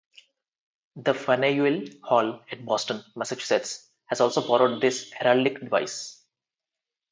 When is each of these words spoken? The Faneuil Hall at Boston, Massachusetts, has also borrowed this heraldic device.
The 0.95 1.13
Faneuil 1.13 1.85
Hall 2.01 2.41
at 2.51 2.65
Boston, 2.65 3.03
Massachusetts, 3.15 3.87
has 4.07 4.19
also 4.19 4.41
borrowed 4.47 4.81
this 4.81 5.13
heraldic 5.13 5.59
device. 5.59 6.23